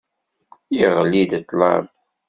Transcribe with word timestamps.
Yeɣli-d 0.77 1.31
ṭṭlam. 1.43 1.85